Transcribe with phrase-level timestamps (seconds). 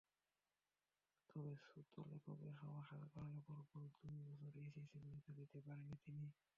[1.29, 6.25] তবে শ্রুতলেখকের সমস্যার কারণে পরপর দুই বছর এইচএসসি পরীক্ষা দিতে পারেননি তিনি।